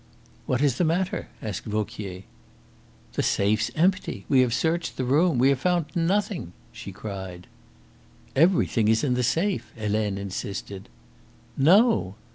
[0.47, 2.23] "What is the matter?" asked Vauquier.
[3.13, 4.25] "The safe's empty.
[4.27, 5.37] We have searched the room.
[5.37, 7.45] We have found nothing," she cried.
[8.35, 10.89] "Everything is in the safe," Helene insisted.
[11.55, 12.15] "No."